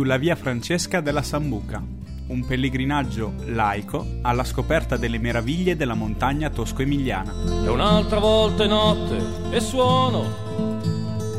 sulla 0.00 0.16
via 0.16 0.34
Francesca 0.34 1.02
della 1.02 1.20
Sambuca, 1.20 1.84
un 2.28 2.46
pellegrinaggio 2.46 3.34
laico 3.48 4.06
alla 4.22 4.44
scoperta 4.44 4.96
delle 4.96 5.18
meraviglie 5.18 5.76
della 5.76 5.92
montagna 5.92 6.48
tosco-emiliana. 6.48 7.34
E 7.62 7.68
un'altra 7.68 8.18
volta 8.18 8.64
è 8.64 8.66
notte 8.66 9.22
e 9.50 9.60
suono, 9.60 10.24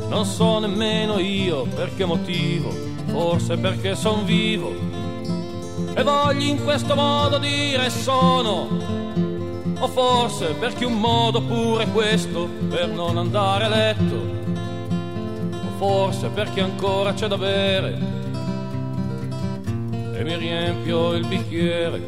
non 0.07 0.25
so 0.25 0.59
nemmeno 0.59 1.17
io 1.17 1.63
per 1.63 1.95
che 1.95 2.05
motivo, 2.05 2.69
forse 3.07 3.57
perché 3.57 3.95
son 3.95 4.25
vivo. 4.25 4.71
E 5.95 6.03
voglio 6.03 6.45
in 6.45 6.63
questo 6.63 6.93
modo 6.93 7.39
dire 7.39 7.89
sono, 7.89 8.67
o 9.79 9.87
forse 9.87 10.53
perché 10.53 10.85
un 10.85 10.99
modo 10.99 11.41
pure 11.41 11.87
questo 11.87 12.47
per 12.69 12.89
non 12.89 13.17
andare 13.17 13.63
a 13.63 13.69
letto. 13.69 14.39
Forse 15.79 16.27
perché 16.27 16.61
ancora 16.61 17.13
c'è 17.15 17.25
da 17.25 17.39
bere 17.39 18.20
e 20.21 20.23
mi 20.23 20.37
riempio 20.37 21.13
il 21.13 21.25
bicchiere. 21.25 21.99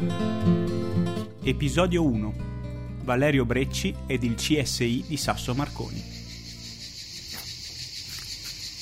Episodio 1.42 2.04
1 2.04 2.34
Valerio 3.02 3.44
Brecci 3.44 3.92
ed 4.06 4.22
il 4.22 4.36
CSI 4.36 5.04
di 5.08 5.16
Sasso 5.16 5.52
Marconi. 5.52 6.12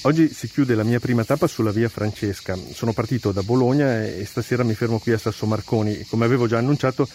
Oggi 0.03 0.29
si 0.29 0.51
chiude 0.51 0.75
la 0.75 0.83
mia 0.83 1.01
prima 1.01 1.25
tappa 1.25 1.47
sulla 1.47 1.71
via 1.71 1.89
Francesca. 1.89 2.57
Sono 2.57 2.93
partito 2.93 3.33
da 3.33 3.43
Bologna 3.43 4.05
e 4.05 4.27
stasera 4.27 4.65
mi 4.65 4.75
fermo 4.75 4.99
qui 4.99 5.13
a 5.13 5.19
Sasso 5.19 5.47
Marconi. 5.47 6.05
Come 6.05 6.27
avevo 6.27 6.47
già 6.47 6.59
annunciato, 6.59 7.09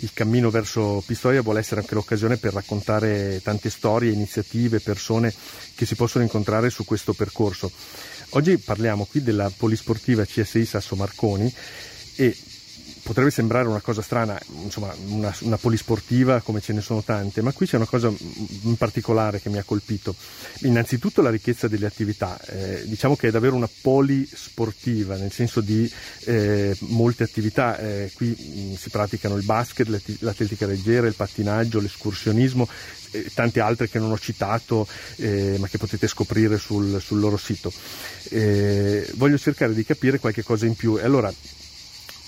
il 0.00 0.10
cammino 0.12 0.50
verso 0.50 1.02
Pistoia 1.04 1.42
vuole 1.42 1.58
essere 1.58 1.80
anche 1.80 1.94
l'occasione 1.94 2.36
per 2.36 2.52
raccontare 2.52 3.40
tante 3.42 3.68
storie, 3.68 4.12
iniziative, 4.12 4.78
persone 4.78 5.34
che 5.74 5.86
si 5.86 5.96
possono 5.96 6.22
incontrare 6.22 6.70
su 6.70 6.84
questo 6.84 7.14
percorso. 7.14 7.72
Oggi 8.32 8.58
parliamo 8.58 9.06
qui 9.06 9.22
della 9.22 9.50
polisportiva 9.54 10.24
CSI 10.24 10.66
Sasso 10.66 10.94
Marconi 10.96 11.52
e 12.14 12.36
potrebbe 13.08 13.30
sembrare 13.30 13.68
una 13.68 13.80
cosa 13.80 14.02
strana, 14.02 14.38
insomma, 14.62 14.94
una, 15.06 15.34
una, 15.40 15.56
polisportiva 15.56 16.42
come 16.42 16.60
ce 16.60 16.74
ne 16.74 16.82
sono 16.82 17.02
tante, 17.02 17.40
ma 17.40 17.52
qui 17.52 17.64
c'è 17.64 17.76
una 17.76 17.86
cosa 17.86 18.12
in 18.64 18.76
particolare 18.76 19.40
che 19.40 19.48
mi 19.48 19.56
ha 19.56 19.62
colpito. 19.62 20.14
Innanzitutto 20.64 21.22
la 21.22 21.30
ricchezza 21.30 21.68
delle 21.68 21.86
attività, 21.86 22.38
eh, 22.44 22.82
diciamo 22.84 23.16
che 23.16 23.28
è 23.28 23.30
davvero 23.30 23.56
una 23.56 23.68
polisportiva, 23.80 25.16
nel 25.16 25.32
senso 25.32 25.62
di 25.62 25.90
eh, 26.24 26.76
molte 26.80 27.22
attività. 27.22 27.78
Eh, 27.78 28.12
qui 28.14 28.28
mh, 28.28 28.74
si 28.74 28.90
praticano 28.90 29.36
il 29.36 29.44
basket, 29.44 29.88
l'atletica 30.18 30.66
leggera, 30.66 31.06
il 31.06 31.14
pattinaggio, 31.14 31.80
l'escursionismo, 31.80 32.68
e 33.10 33.30
tante 33.32 33.60
altre 33.60 33.88
che 33.88 33.98
non 33.98 34.10
ho 34.10 34.18
citato 34.18 34.86
eh, 35.16 35.56
ma 35.58 35.66
che 35.66 35.78
potete 35.78 36.06
scoprire 36.08 36.58
sul, 36.58 37.00
sul 37.00 37.20
loro 37.20 37.38
sito. 37.38 37.72
Eh, 38.28 39.10
voglio 39.14 39.38
cercare 39.38 39.72
di 39.72 39.82
capire 39.82 40.18
qualche 40.18 40.42
cosa 40.42 40.66
in 40.66 40.74
più 40.74 41.00
allora 41.02 41.32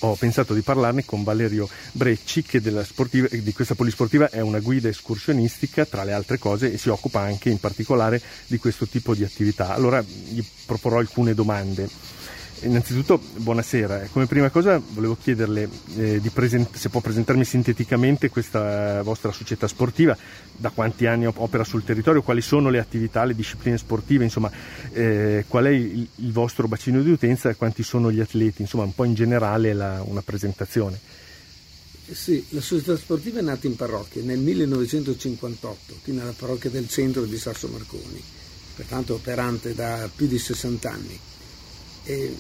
ho 0.00 0.14
pensato 0.14 0.54
di 0.54 0.62
parlarne 0.62 1.04
con 1.04 1.24
Valerio 1.24 1.68
Brecci 1.92 2.42
che 2.42 2.60
di 2.60 3.52
questa 3.52 3.74
polisportiva 3.74 4.30
è 4.30 4.40
una 4.40 4.60
guida 4.60 4.88
escursionistica 4.88 5.84
tra 5.84 6.04
le 6.04 6.12
altre 6.12 6.38
cose 6.38 6.72
e 6.72 6.78
si 6.78 6.88
occupa 6.88 7.20
anche 7.20 7.50
in 7.50 7.58
particolare 7.58 8.20
di 8.46 8.58
questo 8.58 8.86
tipo 8.86 9.14
di 9.14 9.24
attività. 9.24 9.74
Allora 9.74 10.02
gli 10.02 10.42
proporrò 10.64 10.98
alcune 10.98 11.34
domande. 11.34 11.88
Innanzitutto, 12.62 13.18
buonasera. 13.36 14.08
Come 14.12 14.26
prima 14.26 14.50
cosa 14.50 14.78
volevo 14.90 15.16
chiederle 15.16 15.66
eh, 15.96 16.20
present- 16.30 16.76
se 16.76 16.90
può 16.90 17.00
presentarmi 17.00 17.42
sinteticamente 17.42 18.28
questa 18.28 19.00
vostra 19.02 19.32
società 19.32 19.66
sportiva, 19.66 20.14
da 20.56 20.68
quanti 20.68 21.06
anni 21.06 21.24
opera 21.24 21.64
sul 21.64 21.84
territorio, 21.84 22.20
quali 22.20 22.42
sono 22.42 22.68
le 22.68 22.78
attività, 22.78 23.24
le 23.24 23.34
discipline 23.34 23.78
sportive, 23.78 24.24
insomma, 24.24 24.50
eh, 24.92 25.46
qual 25.48 25.64
è 25.64 25.70
il, 25.70 26.06
il, 26.16 26.32
vostro 26.32 26.68
bacino 26.68 27.00
di 27.00 27.10
utenza 27.10 27.48
e 27.48 27.56
quanti 27.56 27.82
sono 27.82 28.12
gli 28.12 28.20
atleti, 28.20 28.60
insomma, 28.60 28.84
un 28.84 28.94
po' 28.94 29.04
in 29.04 29.14
generale 29.14 29.72
la, 29.72 30.02
una 30.04 30.20
presentazione. 30.20 31.00
Sì, 32.12 32.44
la 32.50 32.60
società 32.60 32.94
sportiva 32.96 33.38
è 33.38 33.42
nata 33.42 33.68
in 33.68 33.76
parrocchia 33.76 34.20
nel 34.22 34.38
1958, 34.38 36.00
qui 36.02 36.12
nella 36.12 36.34
parrocchia 36.36 36.68
del 36.68 36.88
centro 36.88 37.24
di 37.24 37.38
Sasso 37.38 37.68
Marconi, 37.68 38.22
pertanto 38.74 39.14
operante 39.14 39.74
da 39.74 40.10
più 40.14 40.26
di 40.26 40.38
60 40.38 40.90
anni. 40.90 41.18
E 42.02 42.34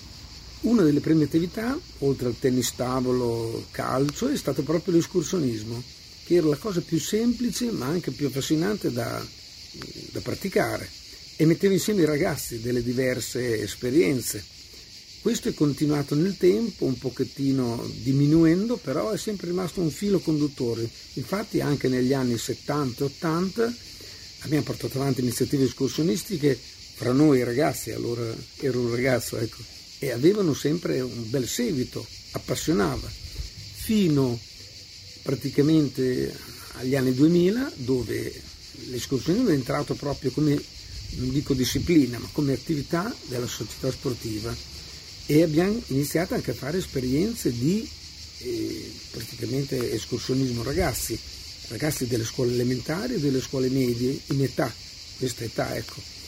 una 0.62 0.82
delle 0.82 1.00
prime 1.00 1.24
attività, 1.24 1.78
oltre 1.98 2.26
al 2.28 2.38
tennis 2.38 2.74
tavolo, 2.74 3.66
calcio, 3.70 4.28
è 4.28 4.36
stato 4.36 4.62
proprio 4.62 4.94
l'escursionismo, 4.94 5.82
che 6.24 6.34
era 6.34 6.48
la 6.48 6.56
cosa 6.56 6.80
più 6.80 6.98
semplice 6.98 7.70
ma 7.70 7.86
anche 7.86 8.10
più 8.10 8.26
affascinante 8.26 8.92
da, 8.92 9.24
da 10.12 10.20
praticare 10.20 10.88
e 11.36 11.46
metteva 11.46 11.72
insieme 11.72 12.02
i 12.02 12.06
ragazzi 12.06 12.60
delle 12.60 12.82
diverse 12.82 13.62
esperienze. 13.62 14.44
Questo 15.22 15.48
è 15.48 15.54
continuato 15.54 16.14
nel 16.14 16.36
tempo, 16.36 16.84
un 16.84 16.98
pochettino 16.98 17.82
diminuendo, 18.02 18.76
però 18.76 19.10
è 19.10 19.18
sempre 19.18 19.48
rimasto 19.48 19.80
un 19.80 19.90
filo 19.90 20.20
conduttore. 20.20 20.88
Infatti 21.14 21.60
anche 21.60 21.88
negli 21.88 22.12
anni 22.12 22.36
70 22.36 23.02
e 23.02 23.06
80 23.06 23.74
abbiamo 24.40 24.64
portato 24.64 24.98
avanti 25.00 25.20
iniziative 25.20 25.64
escursionistiche 25.64 26.58
fra 26.94 27.12
noi 27.12 27.42
ragazzi, 27.44 27.90
allora 27.90 28.34
ero 28.58 28.80
un 28.80 28.90
ragazzo, 28.90 29.38
ecco, 29.38 29.62
e 30.02 30.10
avevano 30.12 30.54
sempre 30.54 31.00
un 31.02 31.28
bel 31.28 31.46
seguito, 31.46 32.04
appassionava, 32.32 33.06
fino 33.06 34.38
praticamente 35.22 36.34
agli 36.76 36.96
anni 36.96 37.12
2000 37.12 37.72
dove 37.76 38.32
l'escursionismo 38.88 39.50
è 39.50 39.52
entrato 39.52 39.94
proprio 39.94 40.30
come, 40.30 40.58
non 41.16 41.30
dico 41.30 41.52
disciplina, 41.52 42.18
ma 42.18 42.28
come 42.32 42.54
attività 42.54 43.14
della 43.28 43.46
società 43.46 43.90
sportiva. 43.90 44.56
E 45.26 45.42
abbiamo 45.42 45.80
iniziato 45.88 46.34
anche 46.34 46.52
a 46.52 46.54
fare 46.54 46.78
esperienze 46.78 47.52
di 47.52 47.86
eh, 48.38 48.92
praticamente 49.10 49.92
escursionismo 49.92 50.62
ragazzi, 50.62 51.16
ragazzi 51.68 52.06
delle 52.06 52.24
scuole 52.24 52.54
elementari 52.54 53.14
e 53.14 53.20
delle 53.20 53.42
scuole 53.42 53.68
medie 53.68 54.18
in 54.28 54.42
età, 54.42 54.72
questa 55.18 55.44
età 55.44 55.76
ecco 55.76 56.19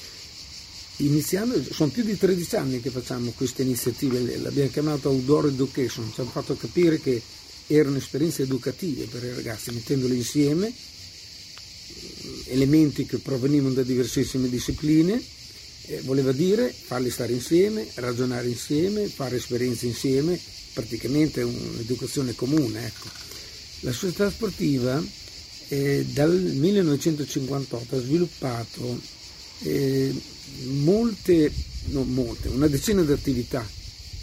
iniziando, 1.07 1.63
sono 1.73 1.91
più 1.91 2.05
di 2.05 2.17
13 2.17 2.57
anni 2.57 2.81
che 2.81 2.91
facciamo 2.91 3.33
queste 3.33 3.63
iniziative, 3.63 4.39
l'abbiamo 4.39 4.71
chiamato 4.71 5.09
Outdoor 5.11 5.47
Education, 5.47 6.11
ci 6.13 6.21
hanno 6.21 6.31
fatto 6.31 6.57
capire 6.57 7.01
che 7.01 7.21
erano 7.67 7.97
esperienze 7.97 8.43
educative 8.43 9.07
per 9.07 9.25
i 9.25 9.35
ragazzi, 9.35 9.71
mettendole 9.73 10.15
insieme, 10.15 10.73
elementi 12.47 13.07
che 13.07 13.19
provenivano 13.19 13.75
da 13.75 13.83
diversissime 13.83 14.49
discipline, 14.49 15.21
eh, 15.87 16.01
voleva 16.03 16.33
dire 16.33 16.73
farli 16.73 17.11
stare 17.11 17.33
insieme, 17.33 17.87
ragionare 17.95 18.49
insieme, 18.49 19.07
fare 19.07 19.37
esperienze 19.37 19.87
insieme, 19.87 20.39
praticamente 20.73 21.43
un'educazione 21.43 22.35
comune. 22.35 22.87
Ecco. 22.87 23.09
La 23.81 23.93
società 23.93 24.31
sportiva 24.31 25.03
eh, 25.69 26.05
dal 26.11 26.37
1958 26.37 27.97
ha 27.97 28.01
sviluppato 28.01 29.01
eh, 29.62 30.15
molte, 30.83 31.53
non 31.87 32.09
molte, 32.09 32.49
una 32.49 32.69
decina 32.69 33.03
di 33.03 33.12
attività, 33.12 33.67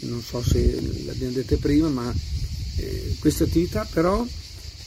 non 0.00 0.22
so 0.22 0.42
se 0.42 0.80
l'abbiamo 1.04 1.34
dette 1.34 1.56
prima, 1.56 1.88
ma 1.88 2.14
eh, 2.76 3.16
queste 3.18 3.44
attività 3.44 3.86
però 3.90 4.26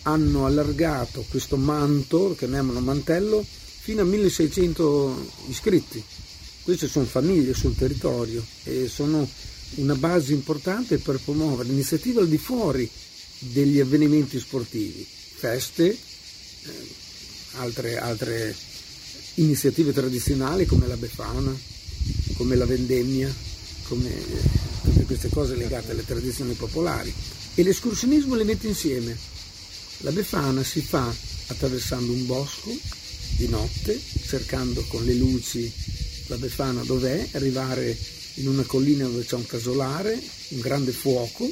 hanno 0.04 0.46
allargato 0.46 1.26
questo 1.30 1.56
manto, 1.58 2.36
chiamiamolo 2.38 2.80
mantello, 2.80 3.46
fino 3.46 4.02
a 4.02 4.06
1600 4.06 5.30
iscritti. 5.50 6.04
Queste 6.64 6.88
sono 6.88 7.06
famiglie 7.06 7.54
sul 7.54 7.76
territorio 7.76 8.44
e 8.64 8.88
sono 8.88 9.28
una 9.76 9.96
base 9.96 10.34
importante 10.34 10.98
per 10.98 11.20
promuovere 11.20 11.70
iniziative 11.70 12.22
al 12.22 12.28
di 12.28 12.38
fuori 12.38 12.90
degli 13.40 13.80
avvenimenti 13.80 14.40
sportivi, 14.40 15.06
feste, 15.06 15.90
eh, 15.90 15.98
altre, 17.56 17.98
altre 17.98 18.56
iniziative 19.36 19.94
tradizionali 19.94 20.66
come 20.66 20.88
la 20.88 20.98
Befana, 20.98 21.56
come 22.36 22.56
la 22.56 22.66
vendemmia, 22.66 23.34
come 23.84 24.10
tutte 24.84 25.04
queste 25.04 25.30
cose 25.30 25.56
legate 25.56 25.92
alle 25.92 26.06
tradizioni 26.06 26.54
popolari. 26.54 27.14
E 27.56 27.64
l'escursionismo 27.64 28.36
le 28.36 28.44
mette 28.44 28.68
insieme. 28.68 29.18
La 30.00 30.12
Befana 30.12 30.64
si 30.64 30.82
fa 30.82 31.14
attraversando 31.48 32.12
un 32.12 32.26
bosco 32.26 32.72
di 33.38 33.48
notte, 33.48 34.00
cercando 34.26 34.84
con 34.88 35.04
le 35.04 35.14
luci 35.14 35.72
la 36.28 36.38
Befana 36.38 36.84
dov'è, 36.84 37.30
arrivare 37.34 37.98
in 38.36 38.48
una 38.48 38.64
collina 38.64 39.06
dove 39.06 39.24
c'è 39.24 39.36
un 39.36 39.46
casolare, 39.46 40.20
un 40.50 40.60
grande 40.60 40.92
fuoco 40.92 41.50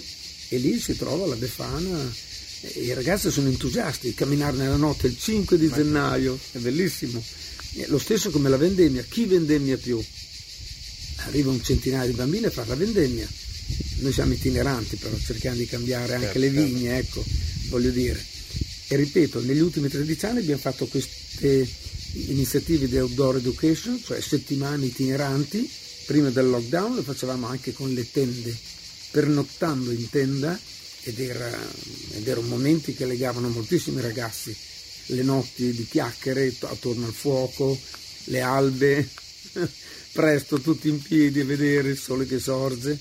e 0.49 0.57
lì 0.57 0.79
si 0.79 0.95
trova 0.95 1.27
la 1.27 1.35
Befana 1.35 2.29
i 2.75 2.93
ragazzi 2.93 3.31
sono 3.31 3.47
entusiasti, 3.47 4.13
camminare 4.13 4.55
nella 4.55 4.75
notte 4.75 5.07
il 5.07 5.17
5 5.17 5.57
di 5.57 5.67
gennaio, 5.67 6.37
è 6.51 6.59
bellissimo. 6.59 7.21
Lo 7.87 7.97
stesso 7.97 8.29
come 8.29 8.49
la 8.49 8.57
vendemmia, 8.57 9.03
chi 9.03 9.25
vendemmia 9.25 9.77
più? 9.77 10.03
Arriva 11.25 11.51
un 11.51 11.63
centinaio 11.63 12.09
di 12.09 12.15
bambini 12.15 12.45
a 12.45 12.51
fare 12.51 12.69
la 12.69 12.75
vendemmia. 12.75 13.27
Noi 13.99 14.11
siamo 14.11 14.33
itineranti, 14.33 14.97
però 14.97 15.15
cerchiamo 15.17 15.57
di 15.57 15.65
cambiare 15.65 16.13
anche 16.15 16.25
certo. 16.25 16.39
le 16.39 16.49
vigne, 16.49 16.97
ecco, 16.97 17.23
voglio 17.69 17.91
dire. 17.91 18.23
E 18.87 18.95
ripeto, 18.95 19.41
negli 19.41 19.59
ultimi 19.59 19.87
13 19.87 20.25
anni 20.25 20.39
abbiamo 20.39 20.59
fatto 20.59 20.85
queste 20.87 21.65
iniziative 22.13 22.87
di 22.87 22.97
outdoor 22.97 23.37
education, 23.37 24.01
cioè 24.03 24.19
settimane 24.19 24.87
itineranti 24.87 25.69
prima 26.05 26.29
del 26.29 26.49
lockdown 26.49 26.95
lo 26.95 27.03
facevamo 27.03 27.47
anche 27.47 27.71
con 27.71 27.93
le 27.93 28.09
tende, 28.11 28.53
pernottando 29.11 29.91
in 29.91 30.09
tenda 30.09 30.59
ed, 31.03 31.19
era, 31.19 31.49
ed 32.11 32.27
erano 32.27 32.47
momenti 32.47 32.93
che 32.93 33.05
legavano 33.05 33.47
moltissimi 33.47 34.01
ragazzi, 34.01 34.55
le 35.07 35.23
notti 35.23 35.71
di 35.71 35.85
chiacchiere 35.87 36.53
attorno 36.61 37.05
al 37.05 37.13
fuoco, 37.13 37.77
le 38.25 38.41
albe, 38.41 39.07
presto 40.11 40.59
tutti 40.59 40.89
in 40.89 41.01
piedi 41.01 41.39
a 41.39 41.45
vedere 41.45 41.89
il 41.89 41.97
sole 41.97 42.25
che 42.25 42.39
sorge 42.39 42.97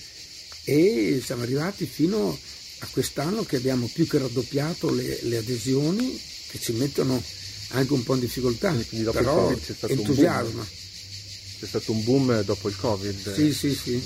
e 0.65 1.21
siamo 1.25 1.43
arrivati 1.43 1.87
fino 1.87 2.39
a 2.79 2.87
quest'anno 2.91 3.45
che 3.45 3.57
abbiamo 3.57 3.91
più 3.93 4.07
che 4.07 4.19
raddoppiato 4.19 4.91
le, 4.91 5.19
le 5.23 5.37
adesioni 5.39 6.19
che 6.49 6.59
ci 6.59 6.73
mettono 6.73 7.23
anche 7.71 7.93
un 7.93 8.03
po' 8.03 8.15
in 8.15 8.21
difficoltà, 8.21 8.75
però 9.13 9.55
entusiasmo. 9.87 10.67
C'è 11.59 11.67
stato 11.67 11.93
un 11.93 12.03
boom 12.05 12.43
dopo 12.43 12.69
il 12.69 12.77
Covid. 12.77 13.35
Sì, 13.35 13.53
sì, 13.53 13.75
sì. 13.75 14.03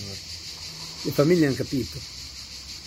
Le 1.02 1.12
famiglie 1.12 1.46
hanno 1.46 1.55
capito, 1.55 1.99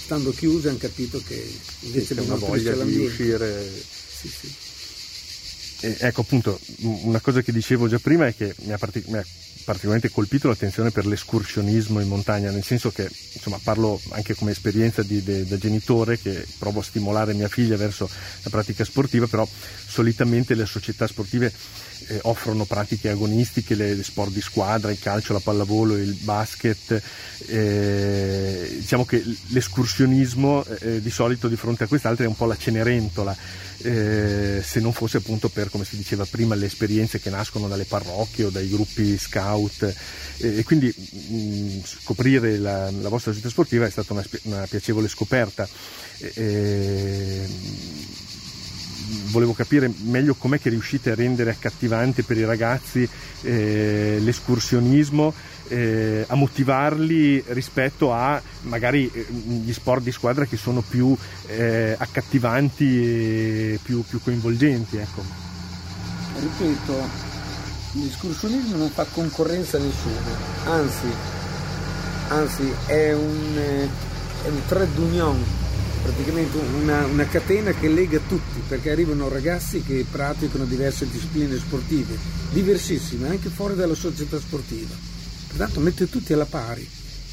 stando 0.04 0.32
chiuse 0.32 0.70
hanno 0.70 0.78
capito 0.78 1.22
che 1.26 1.50
invece 1.82 2.16
di 2.16 2.20
una 2.22 2.36
voglia 2.36 2.74
di 2.84 2.98
uscire. 2.98 3.72
Sì, 4.20 4.28
sì. 4.28 4.67
E, 5.82 5.96
ecco 6.00 6.22
appunto, 6.22 6.60
una 7.04 7.20
cosa 7.20 7.42
che 7.42 7.52
dicevo 7.52 7.88
già 7.88 8.00
prima 8.00 8.28
è 8.28 8.36
che 8.36 8.56
mi 8.64 8.74
ha, 8.74 8.78
partic- 8.78 9.08
mi 9.08 9.18
ha 9.18 9.26
particolarmente 9.68 10.10
colpito 10.10 10.48
l'attenzione 10.48 10.92
per 10.92 11.06
l'escursionismo 11.06 12.00
in 12.00 12.08
montagna, 12.08 12.52
nel 12.52 12.64
senso 12.64 12.90
che 12.90 13.10
insomma, 13.34 13.60
parlo 13.62 14.00
anche 14.12 14.34
come 14.34 14.52
esperienza 14.52 15.04
di, 15.04 15.22
de, 15.22 15.46
da 15.46 15.58
genitore 15.58 16.18
che 16.18 16.48
provo 16.58 16.80
a 16.80 16.84
stimolare 16.84 17.34
mia 17.34 17.50
figlia 17.50 17.76
verso 17.76 18.10
la 18.44 18.50
pratica 18.50 18.86
sportiva, 18.86 19.28
però 19.28 19.46
solitamente 19.86 20.56
le 20.56 20.66
società 20.66 21.06
sportive 21.06 21.52
eh, 22.08 22.20
offrono 22.24 22.64
pratiche 22.64 23.10
agonistiche, 23.10 23.76
le, 23.76 23.94
le, 23.94 24.04
sport 24.04 24.32
di 24.32 24.40
squadra, 24.40 24.90
il 24.90 25.00
calcio, 25.00 25.34
la 25.34 25.40
pallavolo, 25.40 25.98
il 25.98 26.14
basket. 26.14 27.02
Eh, 27.48 28.78
diciamo 28.80 29.06
che 29.06 29.22
l'escursionismo 29.48 30.64
eh, 30.80 31.02
di 31.02 31.10
solito 31.10 31.50
di 31.50 31.58
fronte 31.58 31.84
a 31.84 31.88
quest'altra 31.88 32.24
è 32.24 32.28
un 32.28 32.38
po' 32.38 32.46
la 32.46 32.58
cenerentola 32.58 33.36
se 34.62 34.80
non 34.80 34.94
fosse 34.94 35.18
appunto 35.18 35.50
per, 35.50 35.70
come 35.70 35.86
si 35.86 35.98
diceva 35.98 36.26
prima, 36.26 36.56
le 36.56 36.66
esperienze 36.66 37.20
che 37.20 37.30
nascono 37.30 37.68
dalle 37.68 37.86
parrocchie 37.86 38.46
o 38.46 38.50
dai 38.50 38.70
gruppi 38.70 39.18
scout 39.18 39.94
e 40.38 40.64
quindi 40.64 40.94
mh, 40.96 41.36
mm, 41.36 41.80
scoprire 41.84 42.58
la, 42.58 42.92
la, 42.92 43.10
vostra 43.10 43.32
società 43.32 43.50
sportiva 43.50 43.86
è 43.86 43.90
stata 43.90 44.14
una, 44.14 44.24
una 44.44 44.68
piacevole 44.68 45.08
scoperta. 45.08 45.68
Eh, 46.20 47.48
volevo 49.30 49.54
capire 49.54 49.92
meglio 50.04 50.36
com'è 50.36 50.60
che 50.60 50.70
riuscite 50.70 51.12
a 51.12 51.16
rendere 51.16 51.52
accattivante 51.52 52.24
per 52.24 52.38
i 52.38 52.46
ragazzi 52.46 53.08
eh, 53.42 54.18
l'escursionismo, 54.20 55.34
eh, 55.70 56.26
a 56.28 56.36
motivarli 56.36 57.44
rispetto 57.48 58.14
a 58.14 58.42
magari 58.64 59.10
eh, 59.12 59.26
gli 59.32 59.74
sport 59.74 60.04
di 60.04 60.12
squadra 60.12 60.46
che 60.46 60.58
sono 60.58 60.82
più 60.82 61.16
eh, 61.48 61.96
accattivanti 61.98 63.02
e 63.02 63.80
più, 63.82 64.04
più 64.04 64.22
coinvolgenti. 64.22 64.98
Ecco. 64.98 65.24
Ripeto, 66.40 67.10
l'escursionismo 67.94 68.78
non 68.78 68.90
fa 68.90 69.06
concorrenza 69.12 69.78
a 69.78 69.80
nessuno, 69.80 70.20
anzi, 70.66 71.08
anzi 72.30 72.74
è 72.86 73.14
un, 73.14 73.58
eh, 73.58 73.90
è 74.44 74.50
un 74.50 74.62
trade 74.68 75.00
union 75.00 75.66
praticamente 76.02 76.58
una, 76.58 77.06
una, 77.06 77.28
catena 77.28 77.72
che 77.74 77.88
lega 77.88 78.20
tutti, 78.28 78.62
perché 78.68 78.92
arrivano 78.92 79.30
ragazzi 79.30 79.82
che 79.82 80.06
praticano 80.10 80.66
diverse 80.66 81.10
discipline 81.10 81.58
sportive, 81.58 82.18
diversissime, 82.52 83.30
anche 83.30 83.50
fuori 83.50 83.76
dalla 83.76 83.96
società 83.96 84.40
sportiva. 84.40 84.96
Pertanto 85.48 85.80
mette 85.80 86.10
tutti 86.10 86.34
alla 86.34 86.46
pari. 86.46 86.88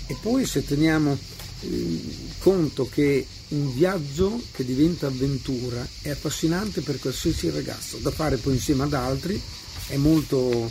E 0.06 0.16
poi 0.20 0.44
se 0.44 0.64
teniamo 0.64 1.16
eh, 1.60 2.00
conto 2.38 2.88
che 2.88 3.26
un 3.48 3.74
viaggio 3.74 4.40
che 4.52 4.64
diventa 4.64 5.06
avventura 5.06 5.86
è 6.02 6.10
affascinante 6.10 6.80
per 6.80 6.98
qualsiasi 6.98 7.50
ragazzo, 7.50 7.98
da 7.98 8.10
fare 8.10 8.36
poi 8.36 8.54
insieme 8.54 8.84
ad 8.84 8.94
altri 8.94 9.40
è 9.88 9.96
molto 9.96 10.70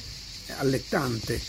allettante. 0.57 1.39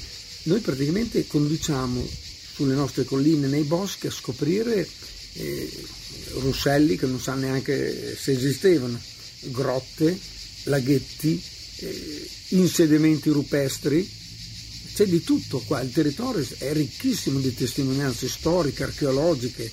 Noi 0.44 0.60
praticamente 0.60 1.26
conduciamo 1.26 2.06
sulle 2.54 2.74
nostre 2.74 3.04
colline, 3.04 3.48
nei 3.48 3.64
boschi, 3.64 4.06
a 4.06 4.10
scoprire 4.10 4.86
eh, 5.34 5.70
ruscelli 6.34 6.96
che 6.96 7.06
non 7.06 7.20
sa 7.20 7.34
neanche 7.34 8.16
se 8.16 8.32
esistevano, 8.32 9.00
grotte, 9.40 10.18
laghetti, 10.64 11.40
eh, 11.76 12.28
insediamenti 12.48 13.30
rupestri, 13.30 14.08
c'è 14.94 15.06
di 15.06 15.22
tutto 15.24 15.58
qua, 15.58 15.80
il 15.80 15.90
territorio 15.90 16.46
è 16.58 16.72
ricchissimo 16.72 17.40
di 17.40 17.52
testimonianze 17.52 18.28
storiche, 18.28 18.84
archeologiche, 18.84 19.70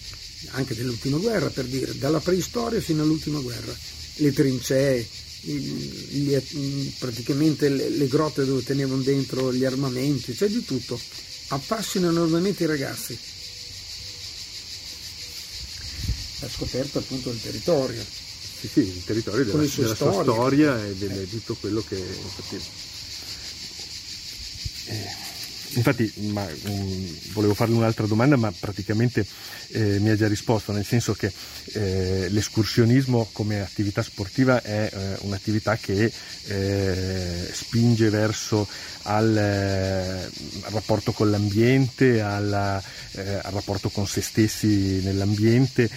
anche 0.52 0.74
dell'ultima 0.74 1.18
guerra 1.18 1.50
per 1.50 1.66
dire, 1.66 1.96
dalla 1.96 2.20
preistoria 2.20 2.82
fino 2.82 3.04
all'ultima 3.04 3.40
guerra, 3.40 3.76
le 4.16 4.34
trincee, 4.34 5.08
gli, 5.42 6.36
praticamente 6.98 7.70
le, 7.70 7.90
le, 7.90 8.08
grotte 8.08 8.46
dove 8.46 8.64
tenevano 8.64 9.02
dentro 9.02 9.54
gli 9.54 9.64
armamenti, 9.64 10.34
c'è 10.34 10.48
di 10.48 10.66
tutto, 10.66 11.00
affascina 11.48 12.10
enormemente 12.10 12.64
i 12.64 12.68
ragazzi. 12.68 13.18
Ha 16.42 16.50
scoperto 16.50 17.00
appunto 17.00 17.30
il 17.30 17.42
territorio. 17.42 18.04
Sì, 18.04 18.68
sì, 18.68 18.80
il 18.82 19.04
territorio 19.04 19.44
della, 19.46 19.58
della 19.58 19.96
sua 19.96 20.22
storia 20.22 20.86
e 20.86 20.96
di 20.96 21.06
eh. 21.06 21.30
tutto 21.30 21.56
quello 21.60 21.84
che... 21.88 21.96
Infatti, 21.96 22.62
eh, 24.86 25.10
infatti 25.74 26.14
ma, 26.32 26.48
um, 26.66 27.18
volevo 27.34 27.54
farle 27.54 27.76
un'altra 27.76 28.06
domanda, 28.06 28.36
ma 28.36 28.52
praticamente 28.52 29.26
eh, 29.70 30.00
mi 30.00 30.10
ha 30.10 30.16
già 30.16 30.28
risposto, 30.28 30.72
nel 30.72 30.86
senso 30.86 31.14
che 31.14 31.32
eh, 31.74 32.28
l'escursionismo 32.30 33.30
come 33.32 33.62
attività 33.62 34.04
sportiva 34.04 34.62
è 34.62 34.90
eh, 34.92 35.18
un'attività 35.22 35.78
che 35.78 36.12
eh, 36.46 37.50
spinge 37.52 38.10
verso 38.10 38.68
al, 39.04 39.38
al, 39.38 40.72
rapporto 40.72 41.14
con 41.14 41.32
l'ambiente, 41.32 42.22
alla, 42.22 42.76
al 43.16 43.52
rapporto 43.52 43.90
con 43.90 44.08
se 44.08 44.22
stessi 44.22 45.02
nell'ambiente, 45.04 45.90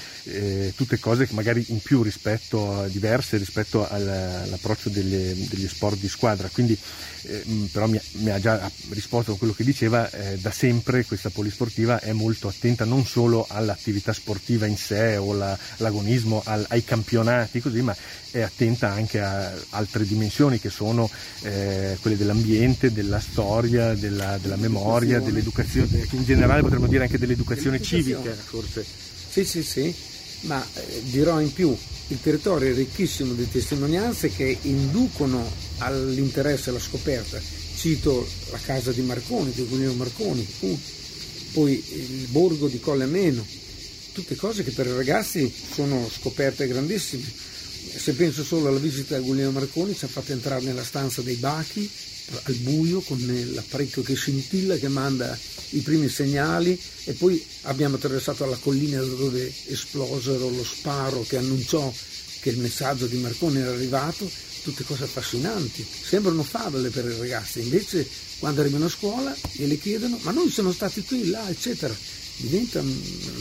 tutte 0.74 0.98
cose 0.98 1.26
che 1.26 1.34
magari 1.34 1.64
in 1.68 1.80
più 1.80 2.02
rispetto, 2.02 2.86
diverse 2.88 3.36
rispetto 3.36 3.88
all'approccio 3.88 4.88
delle, 4.88 5.34
degli 5.48 5.68
sport 5.68 5.98
di 5.98 6.08
squadra. 6.08 6.48
Quindi, 6.52 6.78
però 7.72 7.86
mi, 7.86 8.00
mi, 8.12 8.30
ha 8.30 8.38
già 8.38 8.70
risposto 8.90 9.32
a 9.32 9.36
quello 9.36 9.52
che 9.52 9.64
diceva, 9.64 10.08
da 10.38 10.50
sempre 10.50 11.04
questa 11.04 11.30
polisportiva 11.30 12.00
è 12.00 12.12
molto 12.12 12.48
attenta 12.48 12.84
non 12.84 13.06
solo 13.06 13.46
al 13.48 13.64
all'attività 13.64 14.12
sportiva 14.12 14.66
in 14.66 14.76
sé 14.76 15.16
o 15.16 15.32
la, 15.32 15.58
l'agonismo, 15.78 16.42
al, 16.44 16.64
ai 16.68 16.84
campionati, 16.84 17.60
così, 17.60 17.80
ma 17.80 17.96
è 18.30 18.40
attenta 18.40 18.90
anche 18.90 19.20
a 19.20 19.52
altre 19.70 20.04
dimensioni 20.04 20.60
che 20.60 20.70
sono 20.70 21.10
eh, 21.42 21.96
quelle 22.00 22.16
dell'ambiente, 22.16 22.92
della 22.94 23.20
storia, 23.20 23.92
della, 23.94 24.38
della 24.40 24.56
memoria, 24.56 25.20
dell'educazione, 25.20 26.06
in 26.12 26.24
generale 26.24 26.62
potremmo 26.62 26.86
dire 26.86 27.02
anche 27.02 27.18
dell'educazione, 27.18 27.82
civica 27.82 28.32
forse. 28.32 28.86
Sì, 29.28 29.44
sì, 29.44 29.62
sì, 29.62 29.94
ma 30.42 30.64
eh, 30.74 31.02
dirò 31.10 31.40
in 31.40 31.52
più, 31.52 31.76
il 32.08 32.20
territorio 32.20 32.70
è 32.70 32.74
ricchissimo 32.74 33.32
di 33.34 33.50
testimonianze 33.50 34.30
che 34.30 34.56
inducono 34.62 35.50
all'interesse 35.78 36.70
alla 36.70 36.78
scoperta. 36.78 37.40
Cito 37.76 38.26
la 38.50 38.58
casa 38.58 38.92
di 38.92 39.00
Marconi, 39.02 39.50
di 39.52 39.64
Guglielmo 39.64 39.94
Marconi, 39.94 40.46
uh, 40.60 40.78
poi 41.52 41.72
il 41.72 42.26
borgo 42.28 42.68
di 42.68 42.78
Colle 42.78 43.04
Ameno, 43.04 43.44
tutte 44.12 44.36
cose 44.36 44.62
che 44.62 44.70
per 44.70 44.86
i 44.86 44.94
ragazzi 44.94 45.52
sono 45.72 46.08
scoperte 46.08 46.66
grandissime. 46.66 47.24
Se 47.96 48.12
penso 48.14 48.44
solo 48.44 48.68
alla 48.68 48.78
visita 48.78 49.16
a 49.16 49.20
Guglielmo 49.20 49.58
Marconi, 49.58 49.94
ci 49.96 50.04
ha 50.04 50.08
fatto 50.08 50.32
entrare 50.32 50.62
nella 50.64 50.84
stanza 50.84 51.20
dei 51.20 51.36
bachi 51.36 51.90
al 52.44 52.54
buio 52.54 53.00
con 53.00 53.18
l'apparecchio 53.52 54.02
che 54.02 54.14
scintilla, 54.14 54.76
che 54.76 54.88
manda 54.88 55.38
i 55.70 55.80
primi 55.80 56.08
segnali 56.08 56.78
e 57.04 57.12
poi 57.12 57.42
abbiamo 57.62 57.96
attraversato 57.96 58.44
la 58.46 58.56
collina 58.56 59.00
dove 59.00 59.52
esplosero 59.66 60.48
lo 60.48 60.64
sparo 60.64 61.22
che 61.22 61.36
annunciò 61.36 61.92
che 62.40 62.50
il 62.50 62.58
messaggio 62.58 63.06
di 63.06 63.16
Marconi 63.18 63.58
era 63.58 63.70
arrivato, 63.70 64.30
tutte 64.62 64.84
cose 64.84 65.04
affascinanti, 65.04 65.86
sembrano 66.02 66.42
favole 66.42 66.90
per 66.90 67.04
i 67.06 67.16
ragazzi, 67.16 67.60
invece 67.60 68.06
quando 68.38 68.60
arrivano 68.60 68.86
a 68.86 68.90
scuola 68.90 69.34
e 69.56 69.66
le 69.66 69.78
chiedono 69.78 70.18
ma 70.22 70.30
noi 70.30 70.50
siamo 70.50 70.72
stati 70.72 71.02
qui, 71.04 71.28
là, 71.28 71.48
eccetera 71.48 71.94
diventa 72.36 72.80
una, 72.80 72.90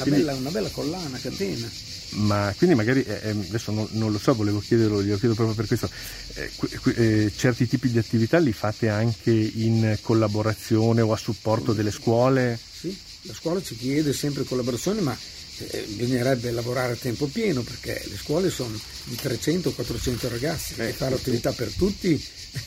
quindi, 0.03 0.21
bella, 0.21 0.33
una 0.35 0.49
bella, 0.49 0.69
collana, 0.69 1.17
catena. 1.17 1.69
Ma 2.15 2.53
quindi 2.57 2.75
magari, 2.75 3.03
eh, 3.03 3.19
eh, 3.23 3.29
adesso 3.29 3.71
non, 3.71 3.87
non, 3.91 4.11
lo 4.11 4.19
so, 4.19 4.35
volevo 4.35 4.59
chiederlo, 4.59 5.01
glielo 5.01 5.17
chiedo 5.17 5.33
proprio 5.33 5.55
per 5.55 5.67
questo, 5.67 5.89
eh, 6.35 6.51
eh, 6.95 7.31
certi 7.35 7.67
tipi 7.67 7.89
di 7.89 7.97
attività 7.97 8.37
li 8.37 8.53
fate 8.53 8.89
anche 8.89 9.31
in 9.31 9.97
collaborazione 10.01 11.01
o 11.01 11.11
a 11.11 11.17
supporto 11.17 11.73
delle 11.73 11.91
scuole? 11.91 12.59
Sì, 12.71 12.95
la 13.23 13.33
scuola 13.33 13.61
ci 13.61 13.75
chiede 13.75 14.13
sempre 14.13 14.43
collaborazione, 14.43 15.01
ma 15.01 15.17
eh, 15.57 15.85
bisognerebbe 15.89 16.51
lavorare 16.51 16.93
a 16.93 16.97
tempo 16.97 17.25
pieno 17.27 17.61
perché 17.61 18.01
le 18.05 18.17
scuole 18.17 18.49
sono 18.49 18.79
di 19.05 19.15
300-400 19.15 20.29
ragazzi 20.29 20.73
e 20.77 20.93
fare 20.93 21.15
attività 21.15 21.51
per 21.51 21.71
tutti 21.71 22.23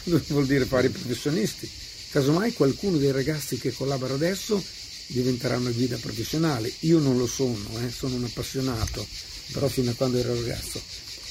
vuol 0.28 0.46
dire 0.46 0.64
fare 0.66 0.86
i 0.86 0.90
professionisti 0.90 1.68
Casomai 2.10 2.52
qualcuno 2.52 2.96
dei 2.96 3.10
ragazzi 3.10 3.58
che 3.58 3.72
collabora 3.72 4.14
adesso 4.14 4.62
diventerà 5.06 5.56
una 5.56 5.70
guida 5.70 5.96
professionale. 5.96 6.72
Io 6.80 6.98
non 6.98 7.16
lo 7.16 7.26
sono, 7.26 7.68
eh, 7.80 7.90
sono 7.90 8.16
un 8.16 8.24
appassionato, 8.24 9.06
però 9.52 9.68
fino 9.68 9.90
a 9.90 9.94
quando 9.94 10.18
ero 10.18 10.34
ragazzo. 10.34 10.80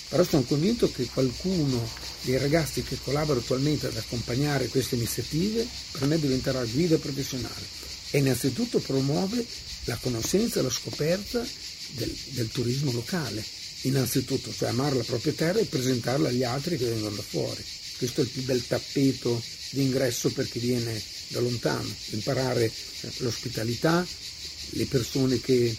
Però 0.08 0.24
sono 0.24 0.44
convinto 0.44 0.91
che 0.91 1.05
qualcuno 1.05 1.88
dei 2.22 2.38
ragazzi 2.38 2.84
che 2.84 2.98
collabora 3.03 3.39
attualmente 3.39 3.88
ad 3.88 3.98
accompagnare 3.98 4.67
queste 4.67 4.96
iniziative 4.96 5.67
per 5.91 6.05
me 6.05 6.20
diventerà 6.20 6.63
guida 6.63 6.98
professionale 6.98 7.84
e 8.12 8.20
innanzitutto 8.20 8.79
promuove 8.79 9.46
la 9.86 9.98
conoscenza 9.98 10.60
e 10.60 10.63
la 10.63 10.70
scoperta 10.70 11.46
del, 11.91 12.15
del 12.29 12.50
turismo 12.50 12.91
locale, 12.91 13.44
innanzitutto, 13.82 14.53
cioè 14.53 14.70
amare 14.70 14.96
la 14.96 15.03
propria 15.03 15.34
terra 15.34 15.60
e 15.60 15.65
presentarla 15.65 16.29
agli 16.29 16.44
altri 16.44 16.77
che 16.77 16.86
vengono 16.86 17.15
da 17.15 17.22
fuori. 17.22 17.63
Questo 17.98 18.22
è 18.22 18.24
il 18.24 18.29
più 18.29 18.44
bel 18.44 18.65
tappeto 18.65 19.41
di 19.72 19.82
ingresso 19.82 20.29
per 20.32 20.50
chi 20.50 20.60
viene 20.60 21.01
da 21.27 21.39
lontano, 21.39 21.89
imparare 22.12 22.72
l'ospitalità, 23.17 24.05
le 24.72 24.86
persone 24.86 25.39
che 25.39 25.75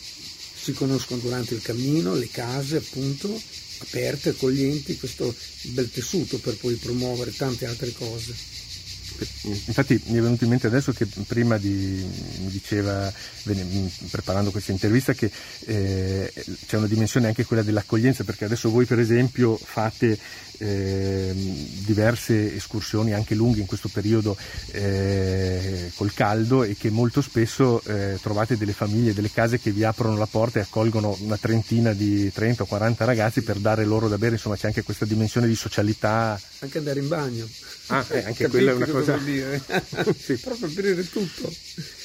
si 0.58 0.72
conoscono 0.72 1.20
durante 1.20 1.54
il 1.54 1.62
cammino, 1.62 2.14
le 2.14 2.28
case 2.30 2.76
appunto 2.76 3.40
aperte, 3.78 4.30
accoglienti, 4.30 4.96
questo 4.96 5.34
bel 5.62 5.90
tessuto 5.90 6.38
per 6.38 6.56
poi 6.56 6.74
promuovere 6.74 7.34
tante 7.34 7.66
altre 7.66 7.92
cose. 7.92 8.34
Infatti 9.42 10.00
mi 10.06 10.18
è 10.18 10.20
venuto 10.20 10.44
in 10.44 10.50
mente 10.50 10.66
adesso 10.66 10.92
che 10.92 11.06
prima 11.26 11.58
di, 11.58 12.04
mi 12.40 12.50
diceva, 12.50 13.12
preparando 14.11 14.50
questa 14.50 14.73
intervista, 14.73 15.12
che 15.12 15.30
eh, 15.66 16.32
c'è 16.66 16.76
una 16.76 16.87
dimensione 16.87 17.26
anche 17.26 17.44
quella 17.44 17.62
dell'accoglienza, 17.62 18.25
perché 18.25 18.44
adesso 18.44 18.70
voi 18.70 18.85
per 18.85 18.99
esempio 18.99 19.56
fate 19.56 20.18
eh, 20.58 21.32
diverse 21.85 22.54
escursioni 22.54 23.12
anche 23.12 23.35
lunghe 23.35 23.61
in 23.61 23.66
questo 23.66 23.88
periodo 23.88 24.37
eh, 24.73 25.90
col 25.94 26.12
caldo 26.14 26.62
e 26.62 26.76
che 26.76 26.90
molto 26.90 27.20
spesso 27.20 27.82
eh, 27.85 28.18
trovate 28.23 28.56
delle 28.56 28.73
famiglie, 28.73 29.14
delle 29.14 29.30
case 29.30 29.61
che 29.61 29.70
vi 29.70 29.85
aprono 29.85 30.16
la 30.16 30.26
porta 30.26 30.58
e 30.58 30.62
accolgono 30.62 31.16
una 31.20 31.37
trentina 31.37 31.92
di 31.92 32.32
30 32.32 32.62
o 32.62 32.66
40 32.66 33.04
ragazzi 33.04 33.42
per 33.42 33.58
dare 33.58 33.85
loro 33.85 34.08
da 34.08 34.18
bere, 34.18 34.35
insomma 34.35 34.56
c'è 34.56 34.68
anche 34.68 34.82
questa 34.82 35.04
dimensione 35.04 35.46
di 35.46 35.56
socialità. 35.56 36.40
Anche 36.61 36.78
andare 36.78 37.00
in 37.00 37.08
bagno. 37.08 37.49
Ah, 37.88 38.04
eh, 38.11 38.25
anche 38.25 38.49
quella 38.49 38.73
è 38.73 38.75
una 38.75 38.87
cosa... 38.87 39.05
Dire. 39.25 39.62
sì. 40.18 40.34
Proprio 40.34 40.68
aprire 40.68 41.08
tutto. 41.08 41.52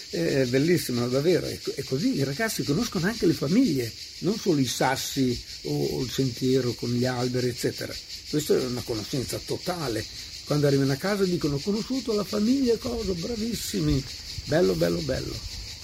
È 0.10 0.46
bellissimo, 0.46 1.08
davvero. 1.08 1.46
E 1.48 1.84
così 1.84 2.18
i 2.18 2.24
ragazzi 2.24 2.64
conoscono 2.64 3.08
anche 3.08 3.26
le 3.26 3.34
famiglie, 3.34 3.92
non 4.20 4.38
solo 4.38 4.60
i 4.60 4.66
sassi 4.66 5.42
o 5.64 6.02
il 6.02 6.10
sentiero 6.10 6.74
con 6.74 6.92
gli 6.92 7.06
alberi, 7.06 7.48
eccetera. 7.48 7.94
Questa 8.30 8.56
è 8.56 8.66
una 8.66 8.82
conoscenza 8.82 9.40
totale. 9.44 10.04
Quando 10.46 10.68
arrivano 10.68 10.92
a 10.92 10.98
casa 10.98 11.24
dicono 11.24 11.56
ho 11.56 11.60
conosciuto 11.60 12.14
la 12.14 12.26
famiglia, 12.26 12.76
cosa, 12.78 13.14
bravissimi, 13.14 14.04
bello, 14.46 14.74
bello, 14.74 15.00
bello. 15.00 15.34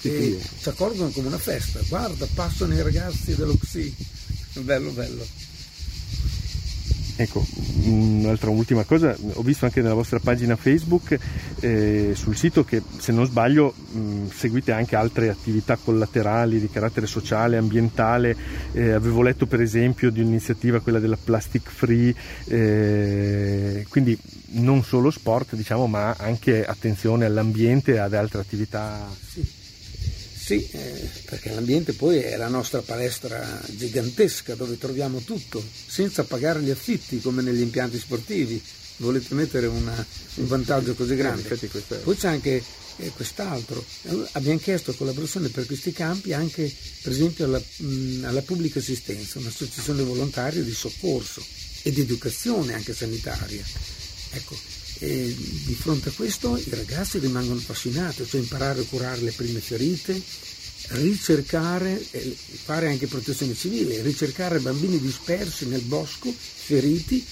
E 0.02 0.38
ci 0.60 0.68
accorgono 0.68 1.10
come 1.10 1.28
una 1.28 1.38
festa. 1.38 1.80
Guarda, 1.88 2.26
passano 2.32 2.74
i 2.74 2.82
ragazzi 2.82 3.34
dello 3.34 3.56
XI. 3.56 3.94
Bello, 4.60 4.90
bello. 4.90 5.26
Ecco, 7.20 7.44
un'altra 7.82 8.50
ultima 8.50 8.84
cosa, 8.84 9.12
ho 9.32 9.42
visto 9.42 9.64
anche 9.64 9.82
nella 9.82 9.94
vostra 9.94 10.20
pagina 10.20 10.54
Facebook 10.54 11.18
eh, 11.58 12.12
sul 12.14 12.36
sito 12.36 12.62
che 12.62 12.80
se 12.96 13.10
non 13.10 13.26
sbaglio 13.26 13.74
mh, 13.74 14.28
seguite 14.28 14.70
anche 14.70 14.94
altre 14.94 15.28
attività 15.28 15.74
collaterali 15.74 16.60
di 16.60 16.70
carattere 16.70 17.08
sociale, 17.08 17.56
ambientale, 17.56 18.36
eh, 18.70 18.92
avevo 18.92 19.22
letto 19.22 19.46
per 19.46 19.60
esempio 19.60 20.12
di 20.12 20.20
un'iniziativa, 20.20 20.78
quella 20.78 21.00
della 21.00 21.18
plastic 21.22 21.68
free, 21.68 22.14
eh, 22.44 23.84
quindi 23.88 24.16
non 24.50 24.84
solo 24.84 25.10
sport 25.10 25.56
diciamo 25.56 25.88
ma 25.88 26.14
anche 26.16 26.64
attenzione 26.64 27.24
all'ambiente 27.24 27.94
e 27.94 27.98
ad 27.98 28.14
altre 28.14 28.40
attività. 28.40 29.08
Sì. 29.28 29.67
Sì, 30.48 30.66
eh, 30.72 31.10
perché 31.26 31.52
l'ambiente 31.52 31.92
poi 31.92 32.20
è 32.20 32.34
la 32.38 32.48
nostra 32.48 32.80
palestra 32.80 33.60
gigantesca 33.66 34.54
dove 34.54 34.78
troviamo 34.78 35.20
tutto, 35.20 35.62
senza 35.86 36.24
pagare 36.24 36.62
gli 36.62 36.70
affitti 36.70 37.20
come 37.20 37.42
negli 37.42 37.60
impianti 37.60 37.98
sportivi. 37.98 38.58
Volete 38.96 39.34
mettere 39.34 39.66
una, 39.66 40.06
un 40.36 40.46
vantaggio 40.46 40.94
così 40.94 41.16
grande? 41.16 41.42
Poi 42.02 42.16
c'è 42.16 42.28
anche 42.28 42.64
eh, 42.96 43.10
quest'altro. 43.10 43.84
Abbiamo 44.32 44.58
chiesto 44.58 44.94
collaborazione 44.94 45.50
per 45.50 45.66
questi 45.66 45.92
campi 45.92 46.32
anche 46.32 46.74
per 47.02 47.12
esempio 47.12 47.44
alla, 47.44 47.60
mh, 47.60 48.24
alla 48.24 48.40
pubblica 48.40 48.78
assistenza, 48.78 49.40
un'associazione 49.40 50.02
volontaria 50.02 50.62
di 50.62 50.72
soccorso 50.72 51.44
e 51.82 51.92
di 51.92 52.00
educazione 52.00 52.72
anche 52.72 52.94
sanitaria. 52.94 53.62
Ecco, 54.30 54.56
e 54.98 55.34
di 55.36 55.74
fronte 55.74 56.08
a 56.08 56.12
questo 56.12 56.56
i 56.56 56.70
ragazzi 56.70 57.18
rimangono 57.18 57.60
appassionati, 57.60 58.26
cioè 58.26 58.40
imparare 58.40 58.80
a 58.80 58.84
curare 58.84 59.20
le 59.20 59.30
prime 59.30 59.60
ferite, 59.60 60.20
ricercare, 60.88 62.04
fare 62.64 62.88
anche 62.88 63.06
protezione 63.06 63.54
civile, 63.54 64.02
ricercare 64.02 64.58
bambini 64.58 64.98
dispersi 64.98 65.66
nel 65.66 65.82
bosco, 65.82 66.32
feriti 66.32 67.24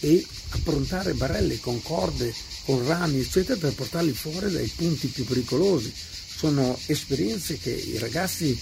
e 0.00 0.24
approntare 0.50 1.14
barelle 1.14 1.60
con 1.60 1.80
corde, 1.82 2.34
con 2.64 2.84
rami, 2.86 3.20
eccetera, 3.20 3.58
per 3.58 3.74
portarli 3.74 4.12
fuori 4.12 4.50
dai 4.50 4.70
punti 4.74 5.06
più 5.06 5.24
pericolosi. 5.24 5.92
Sono 6.36 6.76
esperienze 6.86 7.56
che 7.58 7.70
i 7.70 7.98
ragazzi 7.98 8.58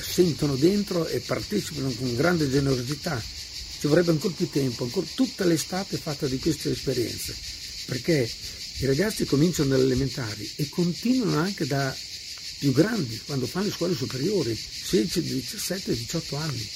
sentono 0.00 0.56
dentro 0.56 1.06
e 1.06 1.20
partecipano 1.20 1.90
con 1.92 2.16
grande 2.16 2.50
generosità. 2.50 3.22
Ci 3.78 3.86
vorrebbe 3.86 4.10
ancora 4.10 4.34
più 4.36 4.48
tempo, 4.50 4.84
ancora 4.84 5.06
tutta 5.14 5.44
l'estate 5.44 5.98
fatta 5.98 6.26
di 6.26 6.38
queste 6.38 6.72
esperienze 6.72 7.60
perché 7.86 8.30
i 8.78 8.86
ragazzi 8.86 9.24
cominciano 9.24 9.70
dalle 9.70 9.84
elementari 9.84 10.50
e 10.56 10.68
continuano 10.68 11.38
anche 11.38 11.66
da 11.66 11.94
più 12.58 12.72
grandi, 12.72 13.20
quando 13.24 13.46
fanno 13.46 13.66
le 13.66 13.72
scuole 13.72 13.94
superiori, 13.94 14.56
16, 14.56 15.20
17, 15.20 15.94
18 15.94 16.36
anni. 16.36 16.68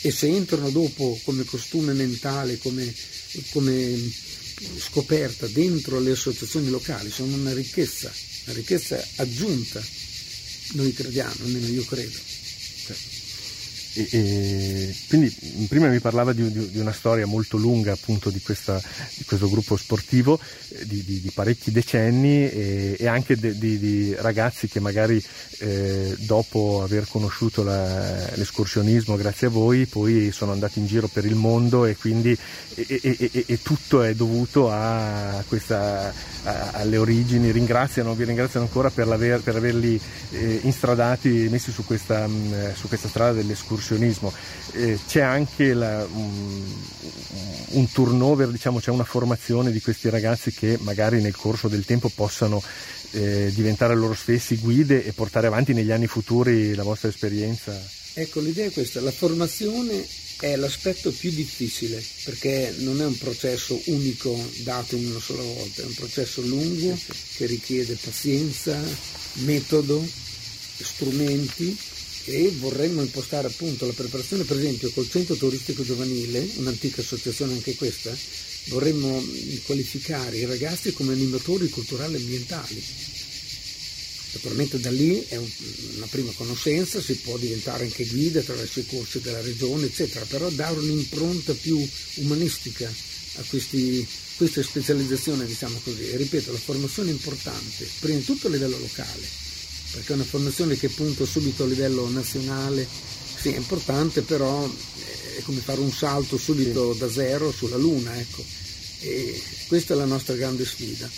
E 0.00 0.10
se 0.10 0.26
entrano 0.26 0.70
dopo 0.70 1.18
come 1.24 1.44
costume 1.44 1.92
mentale, 1.92 2.58
come, 2.58 2.92
come 3.50 4.12
scoperta 4.78 5.46
dentro 5.46 6.00
le 6.00 6.12
associazioni 6.12 6.68
locali, 6.68 7.10
sono 7.10 7.34
una 7.36 7.52
ricchezza, 7.52 8.12
una 8.44 8.54
ricchezza 8.54 9.04
aggiunta, 9.16 9.84
noi 10.72 10.92
crediamo, 10.92 11.44
almeno 11.44 11.66
io 11.68 11.84
credo. 11.84 12.18
E, 13.98 14.08
e, 14.12 14.96
quindi 15.08 15.66
prima 15.68 15.88
mi 15.88 15.98
parlava 15.98 16.32
di, 16.32 16.52
di, 16.52 16.70
di, 16.70 16.78
una 16.78 16.92
storia 16.92 17.26
molto 17.26 17.56
lunga 17.56 17.92
appunto 17.92 18.30
di, 18.30 18.40
questa, 18.40 18.80
di 19.16 19.24
questo 19.24 19.50
gruppo 19.50 19.76
sportivo 19.76 20.38
eh, 20.68 20.86
di, 20.86 21.32
parecchi 21.34 21.72
decenni 21.72 22.48
e, 22.48 22.96
e 22.96 23.06
anche 23.08 23.36
di, 23.36 24.14
ragazzi 24.20 24.68
che 24.68 24.78
magari 24.78 25.20
eh, 25.58 26.14
dopo 26.18 26.82
aver 26.84 27.08
conosciuto 27.08 27.64
la, 27.64 28.30
l'escursionismo 28.34 29.16
grazie 29.16 29.48
a 29.48 29.50
voi 29.50 29.86
poi 29.86 30.30
sono 30.30 30.52
andati 30.52 30.78
in 30.78 30.86
giro 30.86 31.08
per 31.08 31.24
il 31.24 31.34
mondo 31.34 31.84
e 31.84 31.96
quindi 31.96 32.38
e 32.76 33.58
tutto 33.62 34.02
è 34.02 34.14
dovuto 34.14 34.70
a 34.70 35.42
questa, 35.48 36.12
a, 36.44 36.70
alle 36.74 36.96
origini, 36.96 37.50
ringraziano, 37.50 38.14
vi 38.14 38.24
ringraziano 38.24 38.66
ancora 38.66 38.90
per, 38.90 39.40
per 39.42 39.56
averli 39.56 40.00
eh, 40.30 40.60
instradati, 40.62 41.48
messi 41.50 41.72
su 41.72 41.84
questa, 41.84 42.28
mh, 42.28 42.74
su 42.74 42.86
questa 42.86 43.08
strada 43.08 43.32
dell'escursionismo 43.32 43.87
nutrizionismo, 43.88 44.32
eh, 44.72 44.98
c'è 45.06 45.20
anche 45.20 45.72
la, 45.72 46.04
un, 46.04 46.64
un, 47.70 47.90
turnover, 47.90 48.48
diciamo, 48.48 48.80
c'è 48.80 48.90
una 48.90 49.04
formazione 49.04 49.70
di 49.70 49.80
questi 49.80 50.10
ragazzi 50.10 50.52
che 50.52 50.76
magari 50.80 51.22
nel 51.22 51.36
corso 51.36 51.68
del 51.68 51.84
tempo 51.84 52.10
possano 52.14 52.62
eh, 53.12 53.50
diventare 53.54 53.94
loro 53.94 54.14
stessi 54.14 54.56
guide 54.58 55.04
e 55.04 55.12
portare 55.12 55.46
avanti 55.46 55.72
negli 55.72 55.90
anni 55.90 56.06
futuri 56.06 56.74
la 56.74 56.82
vostra 56.82 57.08
esperienza. 57.08 57.80
Ecco, 58.14 58.40
l'idea 58.40 58.66
è 58.66 58.72
questa, 58.72 59.00
la 59.00 59.12
formazione 59.12 60.04
è 60.40 60.54
l'aspetto 60.54 61.10
più 61.10 61.30
difficile 61.30 62.02
perché 62.24 62.72
non 62.78 63.00
è 63.00 63.04
un 63.04 63.16
processo 63.18 63.80
unico 63.86 64.38
dato 64.58 64.94
in 64.94 65.10
una 65.10 65.20
sola 65.20 65.42
volta, 65.42 65.82
è 65.82 65.84
un 65.84 65.94
processo 65.94 66.42
lungo 66.42 66.96
che 67.36 67.46
richiede 67.46 67.98
pazienza, 68.00 68.78
metodo, 69.44 70.04
strumenti 70.80 71.76
e 72.28 72.52
vorremmo 72.58 73.00
impostare 73.00 73.46
appunto 73.46 73.86
la 73.86 73.94
preparazione 73.94 74.44
per 74.44 74.58
esempio 74.58 74.90
col 74.90 75.08
centro 75.08 75.34
turistico 75.34 75.82
giovanile, 75.82 76.46
un'antica 76.56 77.00
associazione 77.00 77.54
anche 77.54 77.74
questa, 77.74 78.14
vorremmo 78.66 79.24
qualificare 79.64 80.36
i 80.36 80.44
ragazzi 80.44 80.92
come 80.92 81.14
animatori 81.14 81.70
culturali 81.70 82.16
e 82.16 82.18
ambientali. 82.18 82.84
Naturalmente 84.34 84.78
da 84.78 84.90
lì 84.90 85.24
è 85.26 85.36
un, 85.36 85.48
una 85.96 86.06
prima 86.06 86.30
conoscenza, 86.32 87.00
si 87.00 87.14
può 87.14 87.38
diventare 87.38 87.84
anche 87.84 88.04
guida 88.04 88.40
attraverso 88.40 88.80
i 88.80 88.86
corsi 88.86 89.20
della 89.20 89.40
regione, 89.40 89.86
eccetera, 89.86 90.26
però 90.26 90.50
dare 90.50 90.78
un'impronta 90.78 91.54
più 91.54 91.82
umanistica 92.16 92.92
a 93.36 93.42
questi, 93.48 94.06
questa 94.36 94.62
specializzazione, 94.62 95.46
diciamo 95.46 95.80
così. 95.82 96.10
E 96.10 96.18
ripeto, 96.18 96.52
la 96.52 96.58
formazione 96.58 97.08
è 97.08 97.12
importante, 97.12 97.88
prima 98.00 98.18
di 98.18 98.24
tutto 98.24 98.48
a 98.48 98.50
livello 98.50 98.78
locale, 98.78 99.47
perché 99.92 100.12
è 100.12 100.14
una 100.16 100.24
formazione 100.24 100.76
che 100.76 100.88
punta 100.88 101.24
subito 101.24 101.64
a 101.64 101.66
livello 101.66 102.08
nazionale, 102.08 102.86
sì 103.40 103.50
è 103.50 103.56
importante 103.56 104.22
però 104.22 104.70
è 105.36 105.42
come 105.42 105.60
fare 105.60 105.80
un 105.80 105.92
salto 105.92 106.36
subito 106.36 106.94
da 106.94 107.10
zero 107.10 107.52
sulla 107.52 107.76
Luna, 107.76 108.18
ecco. 108.18 108.44
E 109.00 109.40
questa 109.68 109.94
è 109.94 109.96
la 109.96 110.04
nostra 110.04 110.34
grande 110.34 110.64
sfida. 110.64 111.08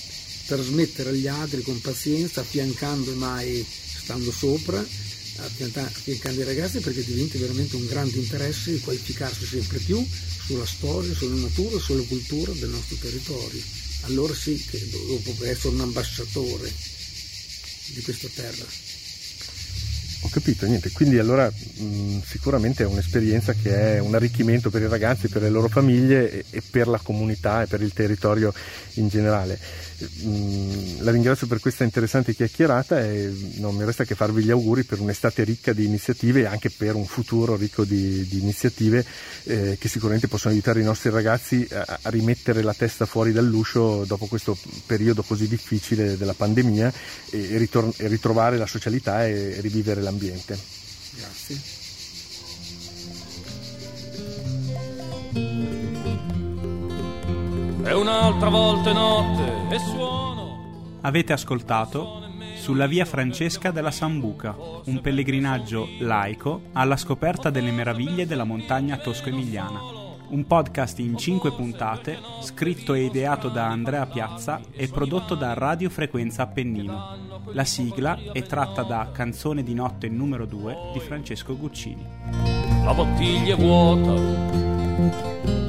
trasmettere 0.44 1.10
agli 1.10 1.28
altri 1.28 1.62
con 1.62 1.80
pazienza, 1.80 2.40
affiancando 2.40 3.14
mai 3.14 3.64
stando 4.02 4.32
sopra, 4.32 4.84
affiancando 5.36 6.40
i 6.40 6.44
ragazzi 6.44 6.80
perché 6.80 7.04
diventi 7.04 7.38
veramente 7.38 7.76
un 7.76 7.86
grande 7.86 8.18
interesse 8.18 8.72
di 8.72 8.80
qualificarsi 8.80 9.46
sempre 9.46 9.78
più 9.78 10.04
sulla 10.44 10.66
storia, 10.66 11.14
sulla 11.14 11.40
natura, 11.40 11.78
sulla 11.78 12.02
cultura 12.02 12.52
del 12.52 12.68
nostro 12.68 12.96
territorio. 12.96 13.62
Allora 14.02 14.34
sì 14.34 14.62
che 14.68 14.88
dopo 14.90 15.44
essere 15.44 15.74
un 15.74 15.80
ambasciatore 15.82 16.72
di 17.92 18.02
questa 18.02 18.28
terra. 18.28 18.66
Ho 20.22 20.28
capito, 20.28 20.66
niente, 20.66 20.90
quindi 20.90 21.18
allora 21.18 21.50
mh, 21.50 22.20
sicuramente 22.26 22.82
è 22.82 22.86
un'esperienza 22.86 23.54
che 23.54 23.94
è 23.94 23.98
un 24.00 24.14
arricchimento 24.14 24.68
per 24.68 24.82
i 24.82 24.88
ragazzi, 24.88 25.28
per 25.28 25.40
le 25.40 25.48
loro 25.48 25.68
famiglie 25.68 26.30
e, 26.30 26.44
e 26.50 26.62
per 26.68 26.88
la 26.88 27.00
comunità 27.02 27.62
e 27.62 27.66
per 27.66 27.80
il 27.80 27.92
territorio 27.94 28.52
in 28.94 29.08
generale. 29.08 29.58
Mh, 29.98 31.02
la 31.02 31.10
ringrazio 31.10 31.46
per 31.46 31.60
questa 31.60 31.84
interessante 31.84 32.34
chiacchierata 32.34 33.02
e 33.02 33.32
non 33.56 33.74
mi 33.74 33.84
resta 33.84 34.04
che 34.04 34.14
farvi 34.14 34.42
gli 34.42 34.50
auguri 34.50 34.84
per 34.84 35.00
un'estate 35.00 35.42
ricca 35.44 35.72
di 35.72 35.84
iniziative 35.84 36.40
e 36.40 36.46
anche 36.46 36.70
per 36.70 36.94
un 36.94 37.06
futuro 37.06 37.56
ricco 37.56 37.84
di, 37.84 38.26
di 38.26 38.40
iniziative 38.40 39.04
eh, 39.44 39.76
che 39.78 39.88
sicuramente 39.88 40.28
possono 40.28 40.52
aiutare 40.52 40.80
i 40.80 40.84
nostri 40.84 41.10
ragazzi 41.10 41.66
a, 41.70 41.98
a, 42.02 42.10
rimettere 42.10 42.62
la 42.62 42.74
testa 42.74 43.06
fuori 43.06 43.32
dall'uscio 43.32 44.04
dopo 44.04 44.26
questo 44.26 44.56
periodo 44.86 45.22
così 45.22 45.48
difficile 45.48 46.16
della 46.16 46.34
pandemia 46.34 46.92
e, 47.30 47.52
e, 47.52 47.58
ritor- 47.58 47.94
e 47.98 48.06
ritrovare 48.06 48.56
la 48.56 48.66
socialità 48.66 49.26
e, 49.26 49.56
e 49.56 49.60
rivivere 49.60 50.00
l'ambiente. 50.10 50.58
Grazie. 51.14 51.78
E 57.82 57.92
un'altra 57.92 58.48
volta 58.48 58.90
è 58.90 58.92
notte 58.92 59.74
e 59.74 59.78
suono. 59.78 60.98
Avete 61.02 61.32
ascoltato 61.32 62.18
Sulla 62.56 62.86
via 62.86 63.06
Francesca 63.06 63.70
della 63.70 63.90
Sambuca, 63.90 64.54
un 64.84 65.00
pellegrinaggio 65.00 65.88
laico 66.00 66.64
alla 66.74 66.98
scoperta 66.98 67.48
delle 67.48 67.70
meraviglie 67.70 68.26
della 68.26 68.44
montagna 68.44 68.98
tosco-emiliana. 68.98 69.99
Un 70.30 70.46
podcast 70.46 71.00
in 71.00 71.16
cinque 71.16 71.50
puntate, 71.50 72.16
scritto 72.42 72.94
e 72.94 73.04
ideato 73.04 73.48
da 73.48 73.66
Andrea 73.66 74.06
Piazza 74.06 74.60
e 74.70 74.86
prodotto 74.86 75.34
da 75.34 75.54
Radio 75.54 75.90
Frequenza 75.90 76.42
Appennino. 76.42 77.42
La 77.52 77.64
sigla 77.64 78.16
è 78.32 78.40
tratta 78.42 78.84
da 78.84 79.10
Canzone 79.12 79.64
di 79.64 79.74
notte 79.74 80.08
numero 80.08 80.46
2 80.46 80.90
di 80.92 81.00
Francesco 81.00 81.56
Guccini. 81.56 82.06
La 82.84 82.94
bottiglia 82.94 83.54
è 83.54 83.58
vuota 83.58 85.59